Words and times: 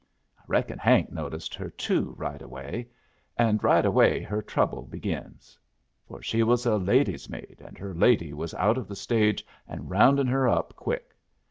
I 0.35 0.41
reckon 0.47 0.79
Hank 0.79 1.11
noticed 1.11 1.53
her 1.53 1.69
too, 1.69 2.15
right 2.17 2.41
away. 2.41 2.87
And 3.37 3.63
right 3.63 3.85
away 3.85 4.23
her 4.23 4.41
trouble 4.41 4.81
begins. 4.87 5.59
For 6.07 6.23
she 6.23 6.41
was 6.41 6.65
a 6.65 6.77
lady's 6.77 7.29
maid, 7.29 7.61
and 7.63 7.77
her 7.77 7.93
lady 7.93 8.33
was 8.33 8.55
out 8.55 8.79
of 8.79 8.87
the 8.87 8.95
stage 8.95 9.45
and 9.67 9.91
roundin' 9.91 10.25
her 10.25 10.47
up 10.49 10.75
quick. 10.75 11.13